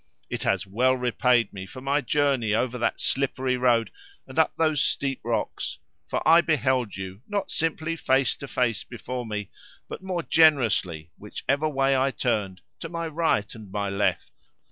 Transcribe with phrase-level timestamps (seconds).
[0.31, 3.91] It has well repaid me for my journey over that slippery road,
[4.25, 5.77] and up those steep rocks;
[6.07, 9.51] for I beheld you, not simply face to face before me,
[9.87, 14.31] but, more generously, whichever way I turned, to my right and my left.